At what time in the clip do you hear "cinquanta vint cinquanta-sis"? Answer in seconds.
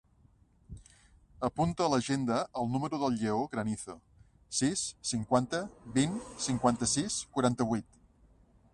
5.13-7.23